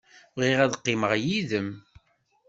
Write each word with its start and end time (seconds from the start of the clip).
Bɣiɣ 0.37 0.59
ad 0.65 0.77
qqimeɣ 0.79 1.11
yid-m. 1.25 1.69